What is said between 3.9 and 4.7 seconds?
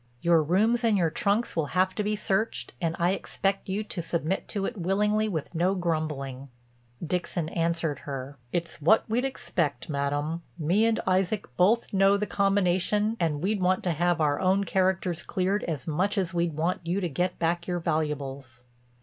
submit to